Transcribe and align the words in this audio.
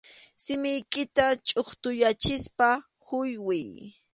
Simiykita 0.43 1.25
chʼutuyachispa 1.47 2.69
huywiy. 3.07 3.63